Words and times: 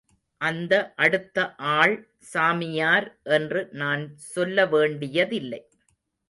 அந்த 0.41 0.93
அடுத்த 0.95 1.37
ஆள் 1.73 1.93
சாமியார் 2.33 3.07
என்று 3.23 3.69
நான் 3.71 4.03
சொல்ல 4.27 4.65
வேண்டியதில்லை. 4.65 5.61